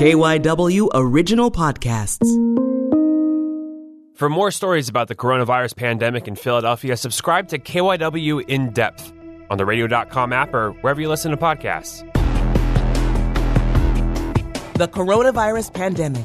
KYW 0.00 0.88
Original 0.94 1.50
Podcasts. 1.50 2.24
For 4.14 4.30
more 4.30 4.50
stories 4.50 4.88
about 4.88 5.08
the 5.08 5.14
coronavirus 5.14 5.76
pandemic 5.76 6.26
in 6.26 6.36
Philadelphia, 6.36 6.96
subscribe 6.96 7.48
to 7.48 7.58
KYW 7.58 8.48
In 8.48 8.72
Depth 8.72 9.12
on 9.50 9.58
the 9.58 9.66
radio.com 9.66 10.32
app 10.32 10.54
or 10.54 10.70
wherever 10.80 11.02
you 11.02 11.08
listen 11.10 11.32
to 11.32 11.36
podcasts. 11.36 12.00
The 14.78 14.88
coronavirus 14.88 15.74
pandemic 15.74 16.24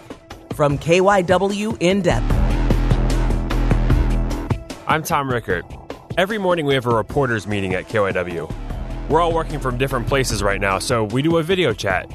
from 0.54 0.78
KYW 0.78 1.76
In 1.82 2.02
Depth. 2.02 2.32
I'm 4.88 5.04
Tom 5.04 5.30
Rickert. 5.30 5.66
Every 6.18 6.38
morning 6.38 6.66
we 6.66 6.76
have 6.76 6.86
a 6.86 6.96
reporters 6.96 7.46
meeting 7.46 7.74
at 7.74 7.90
KYW. 7.90 9.10
We're 9.10 9.20
all 9.20 9.34
working 9.34 9.60
from 9.60 9.78
different 9.78 10.08
places 10.08 10.42
right 10.42 10.62
now, 10.62 10.80
so 10.80 11.04
we 11.04 11.22
do 11.22 11.36
a 11.36 11.44
video 11.44 11.74
chat. 11.74 12.10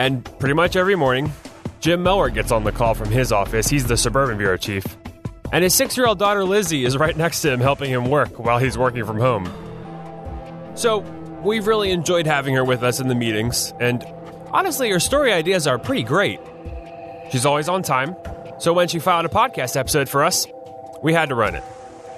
And 0.00 0.24
pretty 0.38 0.54
much 0.54 0.76
every 0.76 0.96
morning, 0.96 1.30
Jim 1.80 2.02
Melwert 2.02 2.32
gets 2.32 2.50
on 2.50 2.64
the 2.64 2.72
call 2.72 2.94
from 2.94 3.10
his 3.10 3.32
office. 3.32 3.68
He's 3.68 3.84
the 3.84 3.98
suburban 3.98 4.38
bureau 4.38 4.56
chief. 4.56 4.82
And 5.52 5.62
his 5.62 5.74
six 5.74 5.94
year 5.94 6.06
old 6.06 6.18
daughter 6.18 6.42
Lizzie 6.42 6.86
is 6.86 6.96
right 6.96 7.14
next 7.14 7.42
to 7.42 7.52
him 7.52 7.60
helping 7.60 7.90
him 7.90 8.06
work 8.06 8.38
while 8.38 8.56
he's 8.56 8.78
working 8.78 9.04
from 9.04 9.18
home. 9.18 9.52
So, 10.74 11.00
we've 11.44 11.66
really 11.66 11.90
enjoyed 11.90 12.24
having 12.24 12.54
her 12.54 12.64
with 12.64 12.82
us 12.82 12.98
in 12.98 13.08
the 13.08 13.14
meetings, 13.14 13.74
and 13.78 14.02
honestly, 14.52 14.88
her 14.88 15.00
story 15.00 15.34
ideas 15.34 15.66
are 15.66 15.78
pretty 15.78 16.04
great. 16.04 16.40
She's 17.30 17.44
always 17.44 17.68
on 17.68 17.82
time, 17.82 18.16
so 18.58 18.72
when 18.72 18.88
she 18.88 19.00
filed 19.00 19.26
a 19.26 19.28
podcast 19.28 19.76
episode 19.76 20.08
for 20.08 20.24
us, 20.24 20.46
we 21.02 21.12
had 21.12 21.28
to 21.28 21.34
run 21.34 21.54
it. 21.54 21.64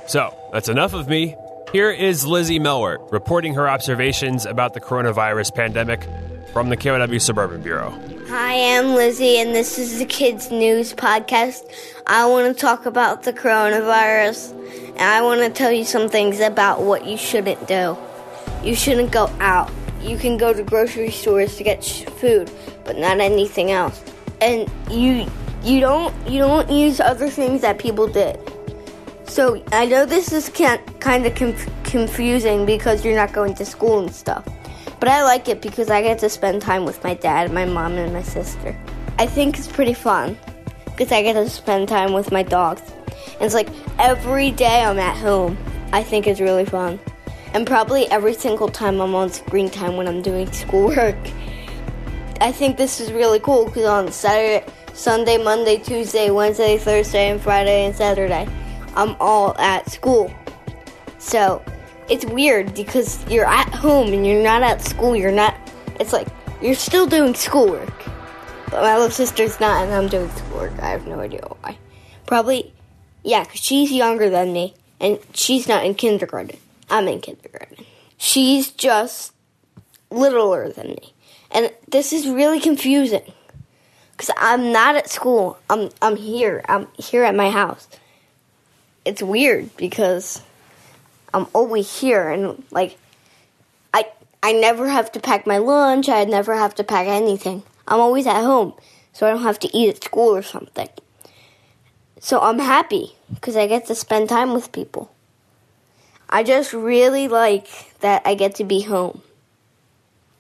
So, 0.06 0.32
that's 0.52 0.68
enough 0.68 0.94
of 0.94 1.08
me. 1.08 1.34
Here 1.72 1.90
is 1.90 2.24
Lizzie 2.24 2.60
Melwert 2.60 3.10
reporting 3.10 3.54
her 3.54 3.68
observations 3.68 4.46
about 4.46 4.72
the 4.72 4.80
coronavirus 4.80 5.52
pandemic 5.56 6.06
from 6.52 6.68
the 6.68 6.76
KYW 6.76 7.20
Suburban 7.20 7.62
Bureau. 7.62 7.90
Hi, 8.28 8.76
I'm 8.76 8.94
Lizzie, 8.94 9.38
and 9.38 9.54
this 9.54 9.78
is 9.78 9.98
the 9.98 10.04
Kids 10.04 10.50
News 10.50 10.92
Podcast. 10.92 11.62
I 12.06 12.26
want 12.26 12.54
to 12.54 12.60
talk 12.60 12.84
about 12.84 13.22
the 13.22 13.32
coronavirus, 13.32 14.52
and 14.90 15.00
I 15.00 15.22
want 15.22 15.40
to 15.40 15.48
tell 15.48 15.72
you 15.72 15.84
some 15.84 16.08
things 16.08 16.40
about 16.40 16.82
what 16.82 17.06
you 17.06 17.16
shouldn't 17.16 17.66
do. 17.66 17.96
You 18.62 18.74
shouldn't 18.74 19.12
go 19.12 19.28
out. 19.40 19.70
You 20.02 20.18
can 20.18 20.36
go 20.36 20.52
to 20.52 20.62
grocery 20.62 21.10
stores 21.10 21.56
to 21.56 21.64
get 21.64 21.84
food, 21.84 22.50
but 22.84 22.98
not 22.98 23.20
anything 23.20 23.70
else. 23.70 24.02
And 24.40 24.70
you 24.90 25.26
you 25.62 25.80
don't 25.80 26.14
you 26.28 26.38
don't 26.38 26.70
use 26.70 27.00
other 27.00 27.30
things 27.30 27.62
that 27.62 27.78
people 27.78 28.06
did. 28.08 28.38
So 29.24 29.62
I 29.72 29.86
know 29.86 30.04
this 30.04 30.32
is 30.32 30.50
kind 30.50 31.26
of 31.26 31.34
conf- 31.34 31.70
confusing 31.84 32.66
because 32.66 33.04
you're 33.04 33.14
not 33.14 33.32
going 33.32 33.54
to 33.54 33.64
school 33.64 34.00
and 34.00 34.14
stuff. 34.14 34.46
But 35.02 35.08
I 35.08 35.24
like 35.24 35.48
it 35.48 35.60
because 35.60 35.90
I 35.90 36.00
get 36.00 36.20
to 36.20 36.28
spend 36.28 36.62
time 36.62 36.84
with 36.84 37.02
my 37.02 37.14
dad, 37.14 37.52
my 37.52 37.64
mom, 37.64 37.94
and 37.94 38.12
my 38.12 38.22
sister. 38.22 38.78
I 39.18 39.26
think 39.26 39.58
it's 39.58 39.66
pretty 39.66 39.94
fun 39.94 40.38
because 40.86 41.10
I 41.10 41.22
get 41.24 41.32
to 41.32 41.50
spend 41.50 41.88
time 41.88 42.12
with 42.12 42.30
my 42.30 42.44
dogs. 42.44 42.82
And 43.08 43.42
it's 43.42 43.52
like 43.52 43.68
every 43.98 44.52
day 44.52 44.84
I'm 44.84 45.00
at 45.00 45.16
home. 45.16 45.58
I 45.92 46.04
think 46.04 46.28
it's 46.28 46.38
really 46.38 46.64
fun. 46.64 47.00
And 47.52 47.66
probably 47.66 48.08
every 48.12 48.32
single 48.32 48.68
time 48.68 49.00
I'm 49.00 49.12
on 49.16 49.32
screen 49.32 49.68
time 49.68 49.96
when 49.96 50.06
I'm 50.06 50.22
doing 50.22 50.52
schoolwork. 50.52 51.18
I 52.40 52.52
think 52.52 52.76
this 52.76 53.00
is 53.00 53.10
really 53.10 53.40
cool 53.40 53.64
because 53.64 53.86
on 53.86 54.12
Saturday, 54.12 54.64
Sunday, 54.92 55.36
Monday, 55.36 55.78
Tuesday, 55.78 56.30
Wednesday, 56.30 56.78
Thursday, 56.78 57.28
and 57.28 57.40
Friday 57.40 57.86
and 57.86 57.96
Saturday, 57.96 58.46
I'm 58.94 59.16
all 59.18 59.58
at 59.58 59.90
school. 59.90 60.32
So 61.18 61.60
it's 62.12 62.26
weird 62.26 62.74
because 62.74 63.26
you're 63.26 63.46
at 63.46 63.70
home 63.70 64.12
and 64.12 64.26
you're 64.26 64.42
not 64.42 64.62
at 64.62 64.82
school. 64.82 65.16
You're 65.16 65.32
not. 65.32 65.56
It's 65.98 66.12
like 66.12 66.28
you're 66.60 66.74
still 66.74 67.06
doing 67.06 67.34
schoolwork, 67.34 68.04
but 68.66 68.82
my 68.82 68.96
little 68.96 69.10
sister's 69.10 69.58
not, 69.58 69.84
and 69.84 69.94
I'm 69.94 70.08
doing 70.08 70.28
schoolwork. 70.32 70.78
I 70.80 70.90
have 70.90 71.06
no 71.06 71.20
idea 71.20 71.40
why. 71.60 71.78
Probably, 72.26 72.74
yeah, 73.22 73.44
because 73.44 73.60
she's 73.60 73.90
younger 73.90 74.28
than 74.28 74.52
me, 74.52 74.74
and 75.00 75.18
she's 75.32 75.66
not 75.66 75.86
in 75.86 75.94
kindergarten. 75.94 76.58
I'm 76.90 77.08
in 77.08 77.22
kindergarten. 77.22 77.86
She's 78.18 78.70
just 78.70 79.32
littler 80.10 80.68
than 80.68 80.88
me, 80.88 81.14
and 81.50 81.72
this 81.88 82.12
is 82.12 82.28
really 82.28 82.60
confusing 82.60 83.32
because 84.12 84.30
I'm 84.36 84.70
not 84.70 84.96
at 84.96 85.08
school. 85.08 85.58
I'm 85.70 85.88
I'm 86.02 86.16
here. 86.16 86.62
I'm 86.68 86.88
here 86.98 87.24
at 87.24 87.34
my 87.34 87.48
house. 87.48 87.88
It's 89.06 89.22
weird 89.22 89.74
because 89.78 90.42
I'm 91.34 91.46
always 91.52 92.00
here 92.00 92.28
and 92.30 92.62
like 92.70 92.98
I 93.94 94.06
I 94.42 94.52
never 94.52 94.88
have 94.88 95.12
to 95.12 95.20
pack 95.20 95.46
my 95.46 95.58
lunch, 95.58 96.08
I 96.08 96.24
never 96.24 96.54
have 96.54 96.74
to 96.76 96.84
pack 96.84 97.06
anything. 97.06 97.62
I'm 97.86 98.00
always 98.00 98.26
at 98.26 98.42
home, 98.42 98.74
so 99.12 99.26
I 99.26 99.30
don't 99.30 99.42
have 99.42 99.58
to 99.60 99.76
eat 99.76 99.88
at 99.88 100.04
school 100.04 100.34
or 100.34 100.42
something. 100.42 100.88
So 102.20 102.40
I'm 102.40 102.60
happy 102.60 103.16
because 103.34 103.56
I 103.56 103.66
get 103.66 103.86
to 103.86 103.94
spend 103.94 104.28
time 104.28 104.54
with 104.54 104.70
people. 104.70 105.12
I 106.30 106.42
just 106.44 106.72
really 106.72 107.28
like 107.28 107.68
that 108.00 108.22
I 108.24 108.34
get 108.34 108.54
to 108.56 108.64
be 108.64 108.82
home. 108.82 109.22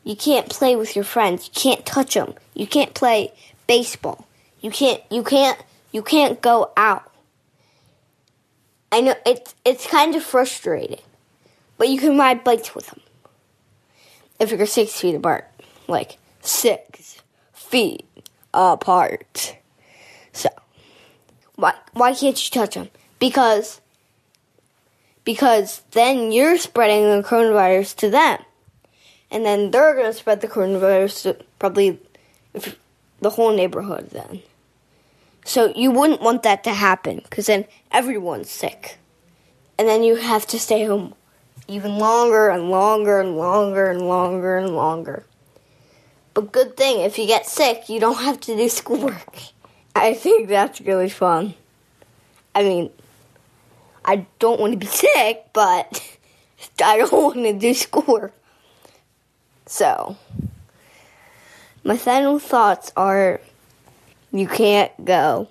You 0.04 0.16
can't 0.16 0.48
play 0.48 0.74
with 0.74 0.96
your 0.96 1.04
friends. 1.04 1.48
You 1.48 1.52
can't 1.54 1.84
touch 1.84 2.14
them. 2.14 2.34
You 2.54 2.66
can't 2.66 2.94
play 2.94 3.32
baseball. 3.66 4.26
You 4.60 4.70
can't 4.70 5.02
you 5.10 5.22
can't 5.22 5.58
you 5.92 6.02
can't 6.02 6.40
go 6.40 6.72
out. 6.76 7.11
I 8.92 9.00
know 9.00 9.14
it's 9.24 9.54
it's 9.64 9.86
kind 9.86 10.14
of 10.14 10.22
frustrating, 10.22 11.00
but 11.78 11.88
you 11.88 11.98
can 11.98 12.18
ride 12.18 12.44
bikes 12.44 12.74
with 12.74 12.88
them 12.88 13.00
if 14.38 14.50
you're 14.50 14.66
six 14.66 15.00
feet 15.00 15.14
apart, 15.14 15.50
like 15.88 16.18
six 16.42 17.22
feet 17.54 18.04
apart. 18.52 19.56
So 20.32 20.50
why 21.56 21.72
why 21.94 22.12
can't 22.12 22.36
you 22.44 22.50
touch 22.50 22.74
them? 22.74 22.90
Because 23.18 23.80
because 25.24 25.80
then 25.92 26.30
you're 26.30 26.58
spreading 26.58 27.04
the 27.04 27.26
coronavirus 27.26 27.96
to 27.96 28.10
them, 28.10 28.42
and 29.30 29.46
then 29.46 29.70
they're 29.70 29.94
gonna 29.94 30.12
spread 30.12 30.42
the 30.42 30.48
coronavirus 30.48 31.22
to 31.22 31.44
probably 31.58 31.98
the 33.20 33.30
whole 33.30 33.56
neighborhood. 33.56 34.10
Then. 34.10 34.42
So 35.44 35.72
you 35.74 35.90
wouldn't 35.90 36.22
want 36.22 36.42
that 36.44 36.64
to 36.64 36.72
happen 36.72 37.20
because 37.24 37.46
then 37.46 37.66
everyone's 37.90 38.50
sick. 38.50 38.98
And 39.78 39.88
then 39.88 40.02
you 40.02 40.16
have 40.16 40.46
to 40.48 40.58
stay 40.58 40.84
home 40.84 41.14
even 41.68 41.98
longer 41.98 42.48
and 42.48 42.70
longer 42.70 43.20
and 43.20 43.36
longer 43.36 43.90
and 43.90 44.02
longer 44.02 44.58
and 44.58 44.74
longer. 44.74 45.24
But 46.34 46.52
good 46.52 46.76
thing, 46.76 47.00
if 47.00 47.18
you 47.18 47.26
get 47.26 47.46
sick, 47.46 47.88
you 47.88 48.00
don't 48.00 48.18
have 48.18 48.40
to 48.40 48.56
do 48.56 48.68
schoolwork. 48.68 49.36
I 49.96 50.14
think 50.14 50.48
that's 50.48 50.80
really 50.80 51.08
fun. 51.08 51.54
I 52.54 52.62
mean, 52.62 52.90
I 54.04 54.26
don't 54.38 54.60
want 54.60 54.72
to 54.72 54.78
be 54.78 54.86
sick, 54.86 55.46
but 55.52 56.18
I 56.84 56.98
don't 56.98 57.12
want 57.12 57.36
to 57.36 57.52
do 57.52 57.74
schoolwork. 57.74 58.34
So, 59.66 60.16
my 61.84 61.96
final 61.96 62.38
thoughts 62.38 62.92
are 62.96 63.40
you 64.32 64.48
can't 64.48 64.92
go 65.04 65.48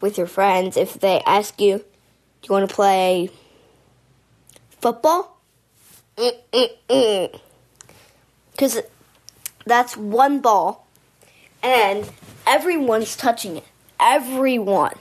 with 0.00 0.18
your 0.18 0.26
friends 0.26 0.76
if 0.76 0.94
they 0.94 1.20
ask 1.20 1.60
you, 1.60 1.78
Do 1.78 1.84
you 2.48 2.52
want 2.52 2.68
to 2.68 2.74
play 2.74 3.30
football? 4.80 5.38
Because 8.50 8.80
that's 9.64 9.96
one 9.96 10.40
ball, 10.40 10.86
and 11.62 12.10
everyone's 12.46 13.16
touching 13.16 13.56
it. 13.58 13.64
Everyone. 14.00 14.94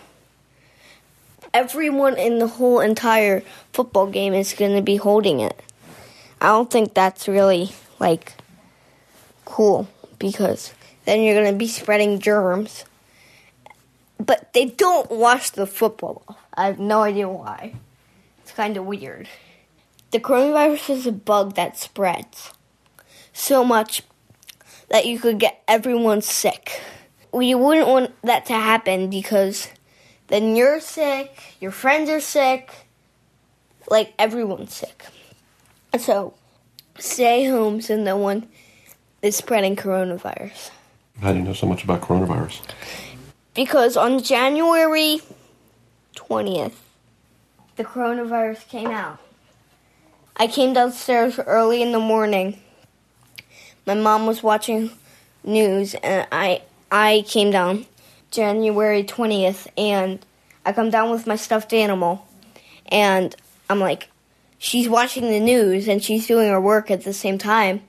Everyone 1.54 2.18
in 2.18 2.40
the 2.40 2.48
whole 2.48 2.80
entire 2.80 3.44
football 3.74 4.08
game 4.08 4.34
is 4.34 4.54
going 4.54 4.76
to 4.76 4.82
be 4.82 4.96
holding 4.96 5.42
it. 5.42 5.60
I 6.40 6.48
don't 6.48 6.72
think 6.72 6.94
that's 6.94 7.28
really, 7.28 7.72
like, 8.00 8.34
cool 9.44 9.90
because 10.18 10.74
then 11.06 11.22
you're 11.22 11.36
going 11.36 11.52
to 11.52 11.58
be 11.58 11.68
spreading 11.68 12.20
germs 12.20 12.86
but 14.26 14.54
they 14.54 14.66
don't 14.66 15.10
wash 15.10 15.50
the 15.52 15.66
football. 15.66 16.38
I 16.54 16.68
have 16.68 16.80
no 16.80 17.02
idea 17.02 17.28
why. 17.28 17.74
It's 18.44 18.52
kind 18.52 18.78
of 18.78 18.86
weird. 18.86 19.28
The 20.12 20.20
coronavirus 20.20 20.90
is 20.90 21.08
a 21.08 21.12
bug 21.12 21.56
that 21.56 21.78
spreads 21.78 22.52
so 23.34 23.64
much 23.64 24.04
that 24.90 25.06
you 25.06 25.20
could 25.20 25.40
get 25.40 25.64
everyone 25.68 26.22
sick. 26.22 26.82
We 27.32 27.56
wouldn't 27.56 27.88
want 27.88 28.12
that 28.24 28.46
to 28.48 28.54
happen 28.54 29.10
because 29.10 29.70
then 30.28 30.56
you're 30.56 30.82
sick, 30.82 31.56
your 31.62 31.72
friends 31.72 32.10
are 32.10 32.20
sick, 32.20 32.72
like 33.90 34.14
everyone's 34.20 34.74
sick. 34.74 35.06
So 35.98 36.34
stay 37.00 37.46
home 37.46 37.80
so 37.82 37.96
no 37.96 38.18
one 38.18 38.50
is 39.22 39.38
spreading 39.38 39.78
coronavirus. 39.78 40.72
How 41.22 41.32
do 41.32 41.40
you 41.40 41.46
know 41.46 41.54
so 41.54 41.68
much 41.68 41.84
about 41.84 42.02
coronavirus? 42.02 42.62
Because 43.54 43.98
on 43.98 44.22
January 44.22 45.22
20th, 46.16 46.74
the 47.76 47.84
coronavirus 47.84 48.68
came 48.68 48.90
out. 48.90 49.20
I 50.38 50.48
came 50.48 50.74
downstairs 50.74 51.40
early 51.40 51.82
in 51.82 51.92
the 51.92 52.00
morning. 52.00 52.60
My 53.86 53.94
mom 53.94 54.26
was 54.26 54.44
watching 54.44 54.92
news, 55.44 55.94
and 55.96 56.28
I 56.32 56.62
I 56.92 57.24
came 57.28 57.52
down 57.52 57.86
January 58.32 59.04
20th 59.04 59.68
and 59.78 60.26
I 60.66 60.74
come 60.74 60.90
down 60.90 61.10
with 61.10 61.28
my 61.28 61.36
stuffed 61.36 61.74
animal 61.74 62.28
and 62.88 63.36
I'm 63.70 63.80
like, 63.80 64.10
she's 64.58 64.90
watching 64.90 65.30
the 65.30 65.40
news 65.40 65.88
and 65.88 66.04
she's 66.04 66.28
doing 66.28 66.50
her 66.50 66.60
work 66.60 66.92
at 66.92 67.04
the 67.04 67.14
same 67.14 67.38
time. 67.38 67.82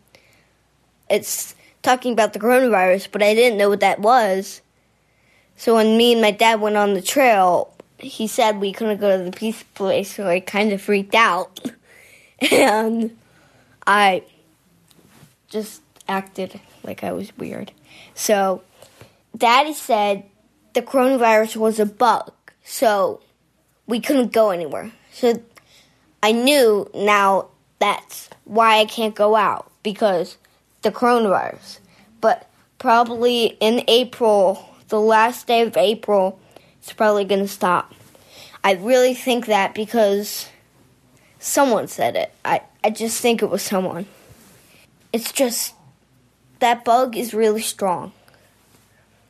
It's 1.11 1.55
talking 1.83 2.13
about 2.13 2.33
the 2.33 2.39
coronavirus, 2.39 3.09
but 3.11 3.23
I 3.23 3.35
didn't 3.35 3.59
know 3.59 3.69
what 3.69 3.81
that 3.81 4.01
was. 4.01 4.62
So 5.57 5.77
when 5.77 5.97
me 5.97 6.13
and 6.13 6.23
my 6.23 6.31
dad 6.31 6.61
went 6.61 6.77
on 6.77 6.95
the 6.95 7.03
trail, 7.03 7.73
he 7.99 8.27
said 8.27 8.61
we 8.61 8.73
couldn't 8.73 9.01
go 9.01 9.17
to 9.17 9.25
the 9.25 9.31
pizza 9.31 9.65
place, 9.75 10.15
so 10.15 10.27
I 10.27 10.41
kind 10.41 10.73
of 10.73 10.83
freaked 10.83 11.15
out. 11.15 11.61
and 12.51 13.17
I 13.87 14.25
just 15.49 15.83
acted 16.09 16.61
like 16.83 17.05
I 17.05 17.13
was 17.13 17.37
weird. 17.39 17.73
So 18.15 18.63
daddy 19.37 19.75
said 19.75 20.25
the 20.75 20.83
coronavirus 20.83 21.57
was 21.57 21.79
a 21.79 21.87
bug, 21.87 22.33
so 22.65 23.21
we 23.87 24.01
couldn't 24.01 24.33
go 24.33 24.51
anywhere. 24.51 24.93
So 25.13 25.41
I 26.23 26.33
knew 26.33 26.91
now 26.95 27.49
that's 27.79 28.31
why 28.45 28.79
I 28.79 28.85
can't 28.85 29.15
go 29.15 29.37
out 29.37 29.71
because 29.83 30.39
the 30.83 30.91
coronavirus. 30.91 31.79
But 32.21 32.49
probably 32.79 33.57
in 33.61 33.85
April, 33.89 34.72
the 34.93 35.01
last 35.01 35.47
day 35.47 35.63
of 35.63 35.75
April, 35.79 36.39
it's 36.79 36.93
probably 36.93 37.25
going 37.25 37.41
to 37.41 37.49
stop. 37.49 37.95
I 38.63 38.75
really 38.75 39.15
think 39.15 39.47
that 39.47 39.75
because 39.75 40.51
someone 41.39 41.89
said 41.89 42.15
it. 42.15 42.31
I, 42.45 42.61
I 42.85 42.91
just 42.91 43.19
think 43.19 43.43
it 43.43 43.49
was 43.49 43.63
someone. 43.63 44.05
It's 45.11 45.33
just 45.33 45.75
that 46.59 46.85
bug 46.85 47.17
is 47.17 47.33
really 47.33 47.63
strong. 47.63 48.13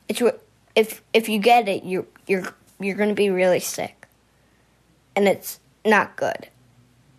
It's 0.08 0.20
if 0.74 1.00
if 1.12 1.28
you 1.28 1.38
get 1.38 1.68
it, 1.68 1.84
you're 1.84 2.06
you're 2.26 2.52
you're 2.80 2.96
going 2.96 3.10
to 3.10 3.14
be 3.14 3.30
really 3.30 3.60
sick. 3.60 4.08
And 5.14 5.28
it's 5.28 5.60
not 5.84 6.16
good. 6.16 6.48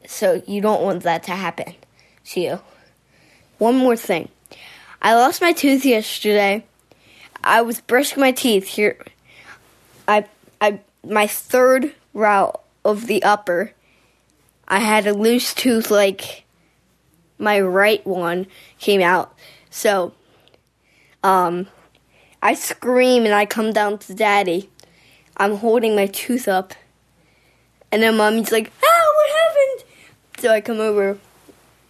So 0.06 0.44
you 0.46 0.60
don't 0.60 0.84
want 0.84 1.04
that 1.04 1.24
to 1.24 1.32
happen 1.32 1.76
to 2.26 2.42
you. 2.42 2.60
One 3.58 3.78
more 3.78 3.96
thing. 3.96 4.28
I 5.02 5.16
lost 5.16 5.40
my 5.40 5.54
tooth 5.54 5.86
yesterday. 5.86 6.66
I 7.44 7.62
was 7.62 7.82
brushing 7.82 8.22
my 8.22 8.32
teeth 8.32 8.68
here. 8.68 8.98
I 10.08 10.26
I 10.62 10.80
my 11.04 11.28
third 11.28 11.94
route 12.14 12.62
of 12.86 13.08
the 13.08 13.22
upper. 13.24 13.74
I 14.68 14.80
had 14.80 15.06
a 15.06 15.14
loose 15.14 15.54
tooth 15.54 15.92
like 15.92 16.46
my 17.38 17.60
right 17.60 18.06
one 18.08 18.48
came 18.80 19.02
out. 19.02 19.38
So 19.70 20.14
um 21.22 21.68
I 22.42 22.54
scream 22.54 23.26
and 23.26 23.34
I 23.34 23.46
come 23.46 23.74
down 23.74 23.98
to 24.00 24.14
daddy. 24.14 24.70
I'm 25.36 25.58
holding 25.58 25.96
my 25.96 26.08
tooth 26.08 26.48
up. 26.48 26.74
And 27.92 28.02
then 28.02 28.18
mommy's 28.18 28.52
like, 28.52 28.72
"Ah, 28.84 29.12
what 29.16 29.32
happened?" 29.42 29.90
So 30.40 30.50
I 30.50 30.62
come 30.62 30.80
over. 30.80 31.18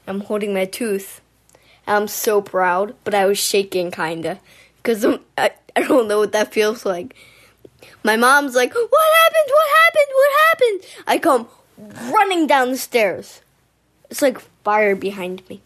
I'm 0.08 0.22
holding 0.22 0.54
my 0.54 0.66
tooth. 0.66 1.22
I'm 1.86 2.08
so 2.08 2.42
proud, 2.42 2.96
but 3.04 3.14
I 3.14 3.26
was 3.26 3.38
shaking 3.38 3.92
kinda 3.92 4.40
because 4.84 5.06
I 5.38 5.52
I 5.76 5.82
don't 5.82 6.08
know 6.08 6.20
what 6.20 6.34
that 6.34 6.54
feels 6.54 6.86
like. 6.86 7.16
My 8.04 8.18
mom's 8.18 8.56
like, 8.56 8.74
"What 8.74 9.14
happened? 9.24 9.48
What 9.48 9.68
happened? 9.84 10.12
What 10.14 10.32
happened?" 10.50 11.04
I 11.08 11.18
come 11.18 11.48
running 12.12 12.48
down 12.48 12.72
the 12.72 12.78
stairs. 12.78 13.42
It's 14.10 14.22
like 14.22 14.40
fire 14.64 14.96
behind 14.96 15.48
me. 15.50 15.62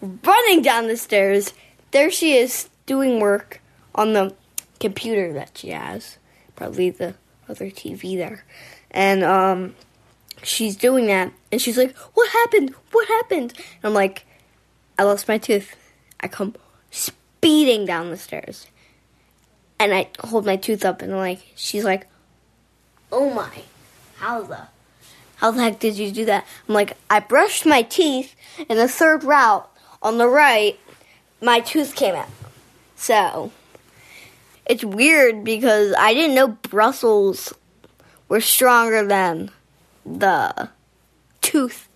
Running 0.00 0.62
down 0.62 0.86
the 0.86 0.96
stairs, 0.96 1.54
there 1.90 2.10
she 2.10 2.36
is 2.36 2.68
doing 2.86 3.20
work 3.20 3.60
on 3.94 4.12
the 4.12 4.34
computer 4.78 5.32
that 5.32 5.56
she 5.56 5.70
has, 5.70 6.18
probably 6.56 6.90
the 6.90 7.14
other 7.48 7.66
TV 7.70 8.16
there, 8.16 8.44
and 8.90 9.24
um 9.24 9.74
she's 10.42 10.76
doing 10.76 11.06
that, 11.06 11.32
and 11.50 11.60
she's 11.60 11.78
like, 11.78 11.96
"What 12.14 12.30
happened? 12.30 12.74
What 12.92 13.08
happened?" 13.08 13.54
And 13.56 13.84
I'm 13.84 13.94
like, 13.94 14.26
"I 14.98 15.02
lost 15.02 15.26
my 15.26 15.38
tooth." 15.38 15.74
I 16.20 16.28
come 16.28 16.54
speeding 17.44 17.84
down 17.84 18.08
the 18.08 18.16
stairs, 18.16 18.68
and 19.78 19.92
I 19.92 20.08
hold 20.20 20.46
my 20.46 20.56
tooth 20.56 20.82
up, 20.82 21.02
and 21.02 21.12
I'm 21.12 21.18
like, 21.18 21.52
she's 21.54 21.84
like, 21.84 22.06
"Oh 23.12 23.28
my, 23.28 23.50
how 24.16 24.40
the, 24.40 24.60
how 25.36 25.50
the 25.50 25.62
heck 25.62 25.78
did 25.78 25.98
you 25.98 26.10
do 26.10 26.24
that?" 26.24 26.46
I'm 26.66 26.74
like, 26.74 26.96
"I 27.10 27.20
brushed 27.20 27.66
my 27.66 27.82
teeth 27.82 28.34
in 28.66 28.78
the 28.78 28.88
third 28.88 29.24
route 29.24 29.70
on 30.00 30.16
the 30.16 30.26
right. 30.26 30.80
My 31.42 31.60
tooth 31.60 31.94
came 31.94 32.14
out." 32.14 32.30
So 32.96 33.52
it's 34.64 34.82
weird 34.82 35.44
because 35.44 35.94
I 35.98 36.14
didn't 36.14 36.36
know 36.36 36.48
Brussels 36.48 37.52
were 38.26 38.40
stronger 38.40 39.06
than 39.06 39.50
the 40.06 40.70
tooth, 41.42 41.90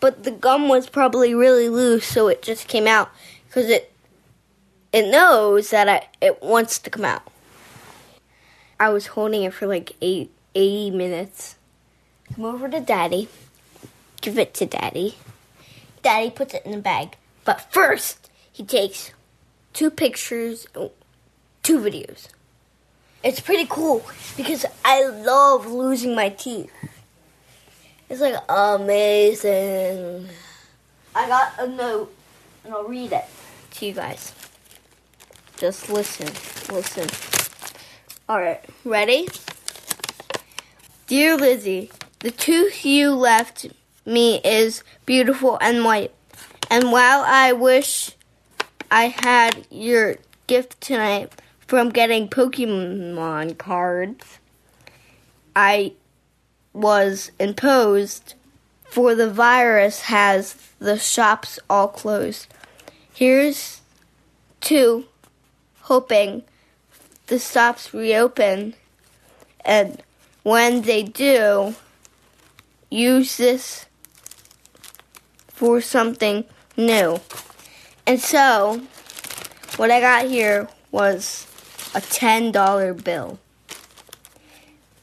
but 0.00 0.24
the 0.24 0.32
gum 0.32 0.68
was 0.68 0.88
probably 0.88 1.36
really 1.36 1.68
loose, 1.68 2.04
so 2.04 2.26
it 2.26 2.42
just 2.42 2.66
came 2.66 2.88
out 2.88 3.10
because 3.46 3.70
it 3.70 3.92
it 4.92 5.10
knows 5.10 5.70
that 5.70 5.88
I, 5.88 6.08
it 6.20 6.42
wants 6.42 6.78
to 6.80 6.90
come 6.90 7.04
out. 7.04 7.22
I 8.80 8.90
was 8.90 9.08
holding 9.08 9.42
it 9.42 9.52
for 9.52 9.66
like 9.66 9.96
eight, 10.00 10.30
80 10.54 10.96
minutes. 10.96 11.56
Come 12.34 12.44
over 12.44 12.68
to 12.68 12.80
Daddy, 12.80 13.28
give 14.20 14.38
it 14.38 14.54
to 14.54 14.66
Daddy. 14.66 15.16
Daddy 16.02 16.30
puts 16.30 16.54
it 16.54 16.64
in 16.64 16.72
the 16.72 16.78
bag, 16.78 17.16
but 17.44 17.72
first 17.72 18.30
he 18.52 18.64
takes 18.64 19.12
two 19.72 19.90
pictures, 19.90 20.66
two 21.62 21.78
videos. 21.80 22.28
It's 23.24 23.40
pretty 23.40 23.66
cool 23.68 24.06
because 24.36 24.64
I 24.84 25.06
love 25.06 25.66
losing 25.66 26.14
my 26.14 26.28
teeth. 26.28 26.72
It's 28.08 28.20
like 28.20 28.36
amazing. 28.48 30.28
I 31.14 31.26
got 31.26 31.52
a 31.58 31.66
note 31.66 32.14
and 32.64 32.72
I'll 32.72 32.84
read 32.84 33.12
it 33.12 33.24
to 33.72 33.86
you 33.86 33.92
guys. 33.92 34.32
Just 35.58 35.90
listen, 35.90 36.28
listen. 36.72 37.08
Alright, 38.28 38.64
ready? 38.84 39.26
Dear 41.08 41.36
Lizzie, 41.36 41.90
the 42.20 42.30
tooth 42.30 42.84
you 42.86 43.12
left 43.12 43.66
me 44.06 44.40
is 44.44 44.84
beautiful 45.04 45.58
and 45.60 45.84
white. 45.84 46.12
And 46.70 46.92
while 46.92 47.24
I 47.26 47.50
wish 47.50 48.12
I 48.88 49.06
had 49.08 49.66
your 49.68 50.18
gift 50.46 50.80
tonight 50.80 51.32
from 51.66 51.88
getting 51.88 52.28
Pokemon 52.28 53.58
cards, 53.58 54.38
I 55.56 55.94
was 56.72 57.32
imposed, 57.40 58.34
for 58.84 59.16
the 59.16 59.28
virus 59.28 60.02
has 60.02 60.54
the 60.78 61.00
shops 61.00 61.58
all 61.68 61.88
closed. 61.88 62.46
Here's 63.12 63.80
to 64.60 65.06
hoping 65.88 66.42
the 67.28 67.38
shops 67.38 67.94
reopen, 67.94 68.74
and 69.64 70.02
when 70.42 70.82
they 70.82 71.02
do, 71.02 71.74
use 72.90 73.38
this 73.38 73.86
for 75.48 75.80
something 75.80 76.44
new. 76.76 77.18
And 78.06 78.20
so, 78.20 78.82
what 79.76 79.90
I 79.90 80.00
got 80.00 80.26
here 80.26 80.68
was 80.90 81.46
a 81.94 82.00
$10 82.00 83.02
bill. 83.02 83.38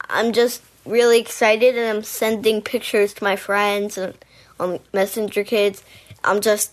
I'm 0.08 0.32
just 0.32 0.62
really 0.84 1.18
excited 1.18 1.76
and 1.76 1.96
I'm 1.98 2.04
sending 2.04 2.62
pictures 2.62 3.12
to 3.14 3.24
my 3.24 3.34
friends 3.34 3.98
and 3.98 4.14
on 4.60 4.78
Messenger 4.92 5.42
Kids. 5.42 5.82
I'm 6.22 6.40
just 6.40 6.70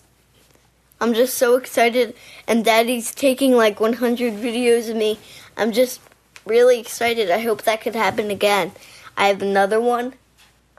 I'm 1.03 1.13
just 1.13 1.37
so 1.37 1.57
excited 1.57 2.15
and 2.47 2.63
Daddy's 2.63 3.13
taking 3.13 3.57
like 3.57 3.81
100 3.81 4.35
videos 4.35 4.89
of 4.89 4.95
me. 4.95 5.19
I'm 5.57 5.73
just 5.73 5.99
really 6.45 6.79
excited. 6.79 7.29
I 7.29 7.39
hope 7.39 7.63
that 7.63 7.81
could 7.81 7.93
happen 7.93 8.31
again. 8.31 8.71
I 9.17 9.27
have 9.27 9.41
another 9.41 9.81
one 9.81 10.13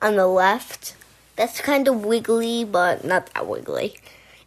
on 0.01 0.17
the 0.17 0.27
left. 0.27 0.97
That's 1.37 1.61
kind 1.61 1.87
of 1.89 2.07
wiggly, 2.07 2.65
but 2.65 3.05
not 3.05 3.35
that 3.35 3.47
wiggly. 3.47 3.99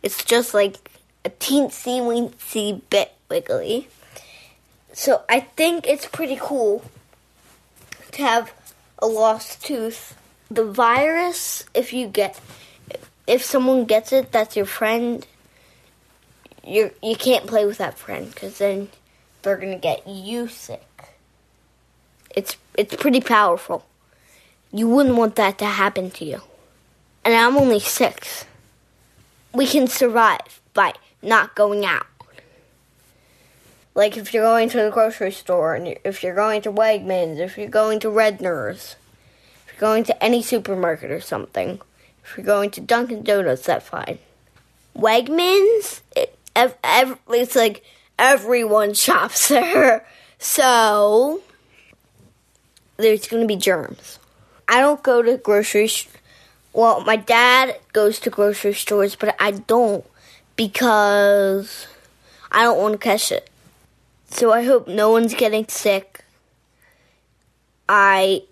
It's 0.02 0.24
just 0.24 0.56
like 0.56 0.78
a 1.24 1.30
teensy 1.30 2.02
weensy 2.02 2.82
bit 2.90 3.14
wiggly. 3.30 3.88
So 4.94 5.22
I 5.30 5.42
think 5.42 5.86
it's 5.86 6.08
pretty 6.08 6.40
cool 6.42 6.86
to 8.14 8.24
have 8.24 8.52
a 8.98 9.06
lost 9.06 9.64
tooth. 9.64 10.18
The 10.50 10.66
virus, 10.66 11.66
if 11.76 11.94
you 11.94 12.08
get, 12.08 12.40
if 13.28 13.46
someone 13.46 13.86
gets 13.86 14.12
it, 14.12 14.32
that's 14.32 14.56
your 14.56 14.66
friend. 14.66 15.24
You 16.68 16.92
you 17.02 17.16
can't 17.16 17.48
play 17.48 17.66
with 17.66 17.78
that 17.78 17.98
friend 17.98 18.30
because 18.30 18.58
then 18.58 18.90
they're 19.42 19.58
gonna 19.58 19.78
get 19.78 20.08
you 20.08 20.48
sick. 20.48 20.84
It's 22.36 22.58
it's 22.76 22.96
pretty 22.96 23.22
powerful. 23.22 23.86
You 24.72 24.90
wouldn't 24.90 25.16
want 25.16 25.36
that 25.38 25.58
to 25.60 25.66
happen 25.66 26.12
to 26.12 26.26
you. 26.26 26.42
And 27.24 27.34
I'm 27.34 27.58
only 27.58 27.80
six. 27.80 28.46
We 29.54 29.66
can 29.66 29.88
survive 29.88 30.62
by 30.74 30.94
not 31.22 31.56
going 31.56 31.86
out. 31.86 32.06
Like 33.96 34.16
if 34.16 34.34
you're 34.34 34.44
going 34.44 34.70
to 34.70 34.78
the 34.78 34.92
grocery 34.92 35.32
store, 35.32 35.74
and 35.74 35.98
if 36.04 36.22
you're 36.22 36.36
going 36.36 36.62
to 36.62 36.72
Wegmans, 36.72 37.40
if 37.40 37.58
you're 37.58 37.68
going 37.68 38.00
to 38.02 38.10
Redner's, 38.10 38.96
if 39.66 39.74
you're 39.74 39.80
going 39.80 40.04
to 40.04 40.24
any 40.24 40.44
supermarket 40.44 41.10
or 41.10 41.20
something, 41.20 41.82
if 42.24 42.38
you're 42.38 42.46
going 42.46 42.70
to 42.72 42.82
Dunkin' 42.82 43.24
Donuts, 43.24 43.66
that's 43.66 43.88
fine. 43.88 44.20
Wegmans, 44.96 46.02
it, 46.16 46.37
ev- 46.58 46.78
ev- 46.84 47.20
it's 47.30 47.56
like 47.56 47.84
everyone 48.18 48.94
shops 48.94 49.48
there. 49.50 50.06
So 50.40 51.42
there's 52.98 53.28
going 53.28 53.42
to 53.42 53.48
be 53.48 53.56
germs. 53.56 54.20
I 54.68 54.80
don't 54.80 55.02
go 55.02 55.22
to 55.22 55.38
grocery 55.38 55.88
sh- 55.88 56.10
well, 56.74 57.02
my 57.02 57.16
dad 57.16 57.80
goes 57.94 58.20
to 58.20 58.30
grocery 58.30 58.74
stores, 58.74 59.16
but 59.16 59.36
I 59.40 59.52
don't 59.52 60.06
because 60.56 61.88
I 62.52 62.64
don't 62.64 62.78
want 62.78 62.94
to 62.94 62.98
catch 62.98 63.32
it. 63.32 63.50
So 64.30 64.52
I 64.52 64.64
hope 64.64 64.88
no 64.88 65.10
one's 65.10 65.34
getting 65.34 65.68
sick. 65.68 66.24
I 67.88 68.44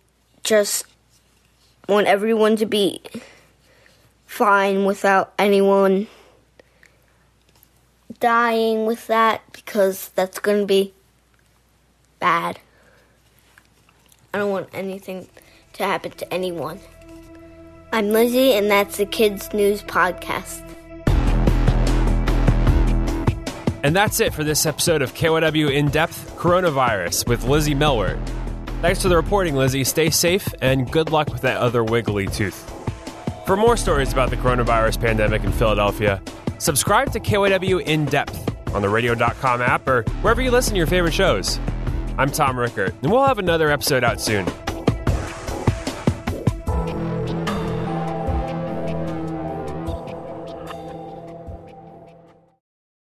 just 0.43 0.85
want 1.89 2.07
everyone 2.07 2.55
to 2.57 2.65
be 2.65 3.01
fine 4.25 4.85
without 4.85 5.33
anyone 5.37 6.07
dying 8.25 8.87
with 8.87 9.05
that 9.05 9.43
because 9.51 10.09
that's 10.15 10.39
going 10.39 10.59
to 10.61 10.65
be 10.65 10.91
bad. 12.17 12.57
I 14.33 14.39
don't 14.39 14.49
want 14.49 14.67
anything 14.73 15.27
to 15.73 15.83
happen 15.83 16.09
to 16.13 16.33
anyone. 16.33 16.79
I'm 17.93 18.09
Lizzie, 18.09 18.53
and 18.53 18.71
that's 18.71 18.97
the 18.97 19.05
Kids 19.05 19.53
News 19.53 19.83
Podcast. 19.83 20.63
And 23.83 23.95
that's 23.95 24.19
it 24.19 24.33
for 24.33 24.43
this 24.43 24.65
episode 24.65 25.03
of 25.03 25.13
KYW 25.13 25.71
In 25.71 25.89
Depth 25.89 26.35
Coronavirus 26.35 27.27
with 27.27 27.43
Lizzie 27.43 27.75
Melwert. 27.75 28.19
Thanks 28.81 29.03
for 29.03 29.09
the 29.09 29.17
reporting, 29.17 29.55
Lizzie. 29.55 29.83
Stay 29.83 30.09
safe 30.09 30.51
and 30.63 30.91
good 30.91 31.11
luck 31.11 31.29
with 31.29 31.43
that 31.43 31.57
other 31.57 31.83
wiggly 31.83 32.25
tooth. 32.25 32.71
For 33.45 33.55
more 33.55 33.77
stories 33.77 34.11
about 34.11 34.31
the 34.31 34.37
coronavirus 34.37 34.99
pandemic 34.99 35.43
in 35.43 35.51
Philadelphia, 35.51 36.19
subscribe 36.59 37.11
to 37.13 37.19
KYW 37.19 37.81
In 37.81 38.05
Depth 38.05 38.73
on 38.73 38.81
the 38.81 38.89
radio.com 38.89 39.61
app 39.61 39.87
or 39.87 40.03
wherever 40.21 40.41
you 40.41 40.51
listen 40.51 40.73
to 40.73 40.77
your 40.77 40.87
favorite 40.87 41.13
shows. 41.13 41.59
I'm 42.17 42.31
Tom 42.31 42.57
Rickert, 42.57 42.93
and 43.01 43.11
we'll 43.11 43.25
have 43.25 43.39
another 43.39 43.69
episode 43.69 44.03
out 44.03 44.21
soon. 44.21 44.45